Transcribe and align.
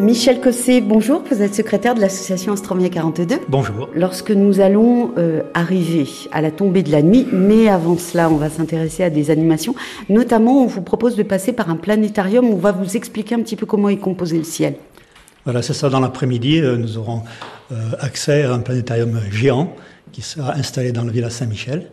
Michel 0.00 0.40
Cossé, 0.40 0.80
bonjour. 0.80 1.22
Vous 1.30 1.42
êtes 1.42 1.54
secrétaire 1.54 1.94
de 1.94 2.00
l'association 2.00 2.54
Astromia 2.54 2.88
42. 2.88 3.36
Bonjour. 3.48 3.90
Lorsque 3.94 4.30
nous 4.30 4.60
allons 4.60 5.12
euh, 5.18 5.42
arriver 5.52 6.06
à 6.32 6.40
la 6.40 6.50
tombée 6.50 6.82
de 6.82 6.90
la 6.90 7.02
nuit, 7.02 7.26
mais 7.30 7.68
avant 7.68 7.98
cela, 7.98 8.30
on 8.30 8.36
va 8.36 8.48
s'intéresser 8.48 9.04
à 9.04 9.10
des 9.10 9.30
animations. 9.30 9.74
Notamment, 10.08 10.62
on 10.62 10.66
vous 10.66 10.80
propose 10.80 11.16
de 11.16 11.22
passer 11.22 11.52
par 11.52 11.68
un 11.68 11.76
planétarium 11.76 12.48
où 12.48 12.54
on 12.54 12.58
va 12.58 12.72
vous 12.72 12.96
expliquer 12.96 13.34
un 13.34 13.40
petit 13.40 13.56
peu 13.56 13.66
comment 13.66 13.90
est 13.90 13.98
composé 13.98 14.38
le 14.38 14.44
ciel. 14.44 14.76
Voilà, 15.44 15.60
c'est 15.60 15.74
ça. 15.74 15.90
Dans 15.90 16.00
l'après-midi, 16.00 16.60
euh, 16.60 16.78
nous 16.78 16.96
aurons 16.96 17.22
euh, 17.70 17.76
accès 17.98 18.44
à 18.44 18.54
un 18.54 18.60
planétarium 18.60 19.20
géant 19.30 19.74
qui 20.12 20.22
sera 20.22 20.54
installé 20.54 20.92
dans 20.92 21.04
la 21.04 21.12
villa 21.12 21.28
Saint-Michel. 21.28 21.90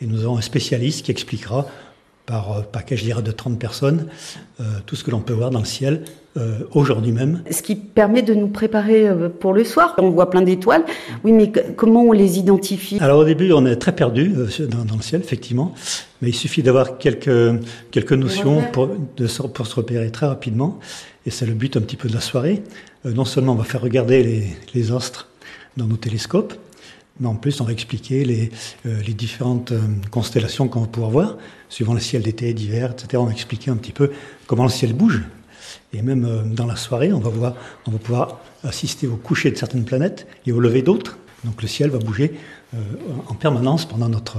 Et 0.00 0.06
nous 0.06 0.24
aurons 0.24 0.38
un 0.38 0.42
spécialiste 0.42 1.04
qui 1.04 1.10
expliquera 1.10 1.66
par 2.32 2.52
euh, 2.52 2.60
paquet, 2.62 2.96
je 2.96 3.04
dirais, 3.04 3.20
de 3.20 3.30
30 3.30 3.58
personnes, 3.58 4.06
euh, 4.58 4.64
tout 4.86 4.96
ce 4.96 5.04
que 5.04 5.10
l'on 5.10 5.20
peut 5.20 5.34
voir 5.34 5.50
dans 5.50 5.58
le 5.58 5.66
ciel 5.66 6.04
euh, 6.38 6.60
aujourd'hui 6.72 7.12
même. 7.12 7.42
Ce 7.50 7.60
qui 7.60 7.74
permet 7.76 8.22
de 8.22 8.32
nous 8.32 8.48
préparer 8.48 9.06
pour 9.38 9.52
le 9.52 9.64
soir. 9.64 9.94
On 9.98 10.08
voit 10.08 10.30
plein 10.30 10.40
d'étoiles. 10.40 10.82
Oui, 11.24 11.32
mais 11.32 11.52
comment 11.76 12.04
on 12.04 12.12
les 12.12 12.38
identifie? 12.38 12.96
Alors 13.00 13.18
au 13.18 13.24
début, 13.24 13.52
on 13.52 13.66
est 13.66 13.76
très 13.76 13.94
perdu 13.94 14.32
dans, 14.60 14.86
dans, 14.86 14.96
le 14.96 15.02
ciel, 15.02 15.20
effectivement, 15.20 15.74
mais 16.22 16.30
il 16.30 16.34
suffit 16.34 16.62
d'avoir 16.62 16.96
quelques, 16.96 17.60
quelques 17.90 18.14
notions 18.14 18.62
pour, 18.72 18.88
de, 18.88 19.26
pour 19.48 19.66
se 19.66 19.74
repérer 19.74 20.10
très 20.10 20.24
rapidement. 20.24 20.78
Et 21.26 21.30
c'est 21.30 21.44
le 21.44 21.52
but 21.52 21.76
un 21.76 21.82
petit 21.82 21.96
peu 21.96 22.08
de 22.08 22.14
la 22.14 22.22
soirée. 22.22 22.62
non 23.04 23.26
seulement 23.26 23.52
on 23.52 23.56
va 23.56 23.64
faire 23.64 23.82
regarder 23.82 24.22
les, 24.22 24.46
les 24.74 24.90
astres 24.90 25.28
dans 25.76 25.86
nos 25.86 25.98
télescopes, 25.98 26.54
mais 27.20 27.28
en 27.28 27.34
plus, 27.34 27.60
on 27.60 27.64
va 27.64 27.72
expliquer 27.72 28.24
les, 28.24 28.50
euh, 28.86 29.00
les 29.06 29.12
différentes 29.12 29.72
euh, 29.72 29.80
constellations 30.10 30.68
qu'on 30.68 30.80
va 30.80 30.86
pouvoir 30.86 31.10
voir, 31.10 31.38
suivant 31.68 31.94
le 31.94 32.00
ciel 32.00 32.22
d'été, 32.22 32.54
d'hiver, 32.54 32.92
etc. 32.92 33.18
On 33.18 33.26
va 33.26 33.32
expliquer 33.32 33.70
un 33.70 33.76
petit 33.76 33.92
peu 33.92 34.10
comment 34.46 34.64
le 34.64 34.70
ciel 34.70 34.92
bouge. 34.94 35.22
Et 35.92 36.02
même 36.02 36.24
euh, 36.24 36.42
dans 36.42 36.66
la 36.66 36.76
soirée, 36.76 37.12
on 37.12 37.20
va, 37.20 37.28
voir, 37.28 37.54
on 37.86 37.90
va 37.90 37.98
pouvoir 37.98 38.40
assister 38.64 39.06
au 39.06 39.16
coucher 39.16 39.50
de 39.50 39.56
certaines 39.56 39.84
planètes 39.84 40.26
et 40.46 40.52
au 40.52 40.60
lever 40.60 40.82
d'autres. 40.82 41.18
Donc 41.44 41.60
le 41.60 41.68
ciel 41.68 41.90
va 41.90 41.98
bouger 41.98 42.34
en 43.28 43.34
permanence 43.34 43.84
pendant 43.84 44.08
notre, 44.08 44.38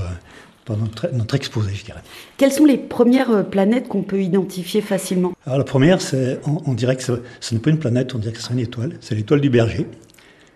pendant 0.64 0.86
notre, 0.86 1.14
notre, 1.14 1.36
exposé, 1.36 1.74
je 1.76 1.84
dirais. 1.84 2.00
Quelles 2.38 2.54
sont 2.54 2.64
les 2.64 2.78
premières 2.78 3.46
planètes 3.50 3.90
qu'on 3.90 4.04
peut 4.04 4.22
identifier 4.22 4.80
facilement? 4.80 5.34
Alors 5.46 5.58
la 5.58 5.66
première, 5.66 6.02
c'est, 6.02 6.40
on, 6.48 6.62
on, 6.66 6.74
dirait 6.74 6.96
que 6.96 7.04
ce, 7.04 7.12
ce 7.42 7.54
n'est 7.54 7.60
pas 7.60 7.72
une 7.72 7.78
planète, 7.78 8.16
on 8.16 8.20
dirait 8.20 8.34
que 8.34 8.42
c'est 8.42 8.54
une 8.54 8.60
étoile. 8.60 8.96
C'est 9.02 9.16
l'étoile 9.16 9.42
du 9.42 9.50
berger 9.50 9.86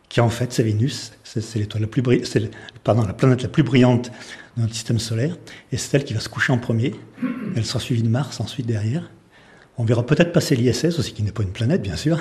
qui 0.09 0.21
en 0.21 0.29
fait 0.29 0.53
c'est 0.53 0.63
Vénus, 0.63 1.11
c'est 1.33 1.59
la 1.59 3.13
planète 3.13 3.43
la 3.43 3.49
plus 3.49 3.63
brillante 3.63 4.11
de 4.55 4.61
notre 4.61 4.73
système 4.73 4.99
solaire, 4.99 5.37
et 5.71 5.77
c'est 5.77 5.97
elle 5.97 6.05
qui 6.05 6.13
va 6.13 6.19
se 6.19 6.29
coucher 6.29 6.53
en 6.53 6.57
premier. 6.57 6.95
Elle 7.55 7.65
sera 7.65 7.79
suivie 7.79 8.03
de 8.03 8.09
Mars 8.09 8.39
ensuite 8.39 8.65
derrière. 8.65 9.11
On 9.77 9.83
verra 9.83 10.05
peut-être 10.05 10.31
passer 10.31 10.55
l'ISS 10.55 10.97
aussi, 10.97 11.13
qui 11.13 11.23
n'est 11.23 11.31
pas 11.31 11.43
une 11.43 11.51
planète 11.51 11.81
bien 11.81 11.95
sûr. 11.95 12.19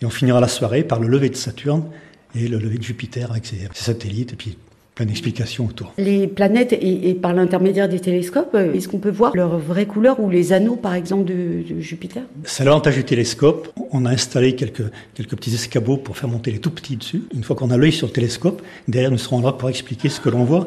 Et 0.00 0.06
on 0.06 0.10
finira 0.10 0.40
la 0.40 0.48
soirée 0.48 0.84
par 0.84 1.00
le 1.00 1.08
lever 1.08 1.30
de 1.30 1.36
Saturne 1.36 1.88
et 2.34 2.48
le 2.48 2.58
lever 2.58 2.78
de 2.78 2.82
Jupiter 2.82 3.30
avec 3.30 3.46
ses, 3.46 3.68
satellites, 3.72 4.36
plein 4.98 5.06
d'explications 5.06 5.64
autour. 5.64 5.92
Les 5.96 6.26
planètes, 6.26 6.72
et, 6.72 7.08
et 7.08 7.14
par 7.14 7.32
l'intermédiaire 7.32 7.88
des 7.88 8.00
télescopes, 8.00 8.50
euh, 8.56 8.74
est-ce 8.74 8.88
qu'on 8.88 8.98
peut 8.98 9.12
voir 9.12 9.30
leur 9.36 9.56
vraie 9.56 9.86
couleur 9.86 10.18
ou 10.18 10.28
les 10.28 10.52
anneaux, 10.52 10.74
par 10.74 10.94
exemple, 10.94 11.24
de, 11.24 11.62
de 11.72 11.80
Jupiter? 11.80 12.24
C'est 12.42 12.64
l'avantage 12.64 12.96
du 12.96 13.04
télescope. 13.04 13.68
On 13.92 14.06
a 14.06 14.10
installé 14.10 14.56
quelques, 14.56 14.82
quelques 15.14 15.36
petits 15.36 15.54
escabeaux 15.54 15.98
pour 15.98 16.16
faire 16.16 16.28
monter 16.28 16.50
les 16.50 16.58
tout 16.58 16.72
petits 16.72 16.96
dessus. 16.96 17.22
Une 17.32 17.44
fois 17.44 17.54
qu'on 17.54 17.70
a 17.70 17.76
l'œil 17.76 17.92
sur 17.92 18.08
le 18.08 18.12
télescope, 18.12 18.60
derrière, 18.88 19.12
nous 19.12 19.18
serons 19.18 19.40
là 19.40 19.52
pour 19.52 19.68
expliquer 19.68 20.08
ce 20.08 20.20
que 20.20 20.30
l'on 20.30 20.42
voit. 20.42 20.66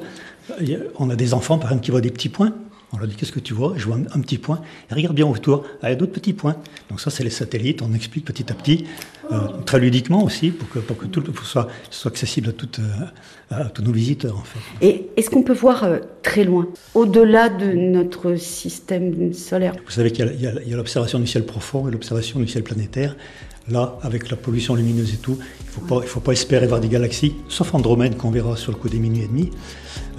On 0.97 1.09
a 1.09 1.17
des 1.17 1.33
enfants, 1.33 1.57
par 1.57 1.71
exemple, 1.71 1.83
qui 1.83 1.91
voient 1.91 1.99
des 1.99 2.09
petits 2.09 2.29
points. 2.29 2.53
On 2.94 2.97
leur 2.97 3.08
dit 3.08 3.16
qu'est-ce 3.16 3.31
que 3.31 3.39
tu 3.39 3.53
vois? 3.53 3.73
Je 3.78 3.86
vois 3.86 3.95
un, 3.95 4.17
un, 4.17 4.22
petit 4.22 4.38
point. 4.38 4.61
Et 4.89 4.94
regarde 4.94 5.16
bien 5.16 5.25
autour. 5.25 5.64
Ah, 5.81 5.88
il 5.88 5.89
y 5.92 5.94
a 5.94 5.95
d'autres 5.95 6.11
petits 6.11 6.34
points. 6.34 6.58
Donc 6.89 7.00
ça, 7.00 7.09
c'est 7.09 7.23
les 7.23 7.30
satellites. 7.30 7.81
On 7.81 7.94
explique 7.94 8.25
petit 8.25 8.52
à 8.52 8.56
petit, 8.56 8.86
euh, 9.31 9.47
très 9.66 9.80
ludiquement 9.80 10.23
aussi, 10.23 10.52
pour 10.52 10.70
que, 10.70 10.80
pour 10.80 10.97
que 10.97 11.06
tout 11.06 11.23
soit, 11.44 11.67
soit 11.89 12.12
accessible 12.12 12.50
à, 12.50 12.52
toutes, 12.52 12.80
euh, 12.80 13.56
à 13.64 13.66
tous 13.66 13.81
nos 13.81 13.94
visiteurs. 13.94 14.38
En 14.38 14.44
fait. 14.44 14.59
Et 14.81 15.09
est-ce 15.16 15.30
qu'on 15.30 15.44
peut 15.44 15.53
voir 15.53 15.86
euh, 15.86 16.00
très 16.22 16.44
loin, 16.44 16.68
au-delà 16.94 17.47
de 17.47 17.72
notre 17.72 18.35
système 18.35 19.34
solaire? 19.34 19.74
Vous 19.85 19.91
savez 19.91 20.12
qu'il 20.12 20.25
y 20.40 20.74
a 20.74 20.75
l'observation 20.75 21.19
du 21.19 21.28
ciel 21.28 21.46
profond 21.46 21.88
et 21.88 21.91
l'observation 21.91 22.40
du 22.40 22.47
ciel 22.47 22.63
planétaire. 22.63 23.16
Là, 23.71 23.97
avec 24.01 24.29
la 24.29 24.37
pollution 24.37 24.75
lumineuse 24.75 25.13
et 25.13 25.17
tout, 25.17 25.37
il 25.39 25.83
ne 25.83 25.87
faut, 25.87 26.01
faut, 26.01 26.19
pas 26.19 26.33
espérer 26.33 26.67
voir 26.67 26.81
des 26.81 26.89
galaxies, 26.89 27.35
sauf 27.47 27.73
Andromède 27.73 28.17
qu'on 28.17 28.31
verra 28.31 28.57
sur 28.57 28.71
le 28.71 28.77
coup 28.77 28.89
des 28.89 28.99
minuit 28.99 29.23
et 29.23 29.27
demi. 29.27 29.51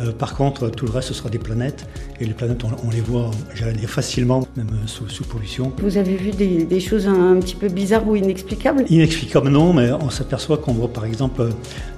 Euh, 0.00 0.12
par 0.12 0.34
contre, 0.34 0.70
tout 0.70 0.86
le 0.86 0.92
reste, 0.92 1.08
ce 1.08 1.14
sera 1.14 1.28
des 1.28 1.38
planètes. 1.38 1.86
Et 2.20 2.24
les 2.24 2.32
planètes, 2.32 2.64
on, 2.64 2.70
on 2.86 2.90
les 2.90 3.00
voit, 3.00 3.30
dire, 3.76 3.90
facilement, 3.90 4.46
même 4.56 4.70
sous, 4.86 5.08
sous, 5.08 5.24
pollution. 5.24 5.72
Vous 5.82 5.98
avez 5.98 6.16
vu 6.16 6.30
des, 6.30 6.64
des, 6.64 6.80
choses 6.80 7.06
un, 7.06 7.36
un, 7.36 7.40
petit 7.40 7.56
peu 7.56 7.68
bizarres 7.68 8.08
ou 8.08 8.16
inexplicables? 8.16 8.84
Inexplicables, 8.88 9.50
non, 9.50 9.72
mais 9.72 9.92
on 9.92 10.10
s'aperçoit 10.10 10.56
qu'on 10.56 10.72
voit 10.72 10.92
par 10.92 11.04
exemple 11.04 11.48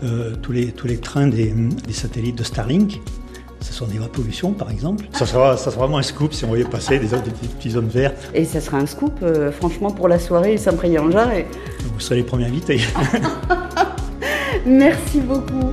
euh, 0.03 0.35
tous, 0.43 0.53
les, 0.53 0.73
tous 0.73 0.87
les 0.87 0.99
trains 0.99 1.29
des, 1.29 1.55
des 1.87 1.93
satellites 1.93 2.39
de 2.39 2.45
Starlink 2.45 3.01
ce 3.65 3.73
sont 3.73 3.87
des 3.87 3.99
pollutions, 3.99 4.53
par 4.53 4.71
exemple. 4.71 5.07
Ça 5.13 5.25
sera, 5.25 5.57
ça 5.57 5.71
sera 5.71 5.87
vraiment 5.87 5.99
un 5.99 6.03
scoop 6.03 6.35
si 6.35 6.45
on 6.45 6.49
voyait 6.49 6.65
passer 6.65 6.99
des, 6.99 7.07
des, 7.07 7.17
des 7.17 7.49
petits 7.49 7.71
zones 7.71 7.89
verts. 7.89 8.13
Et 8.35 8.45
ça 8.45 8.61
sera 8.61 8.77
un 8.77 8.87
scoop, 8.87 9.21
euh, 9.23 9.51
franchement, 9.51 9.91
pour 9.91 10.07
la 10.07 10.19
soirée 10.19 10.59
Saint-Priest-en-Jarre. 10.59 11.33
Et... 11.33 11.47
Vous 11.95 12.01
serez 12.01 12.17
les 12.17 12.23
premiers 12.25 12.45
invités. 12.45 12.81
Merci 14.67 15.21
beaucoup. 15.21 15.73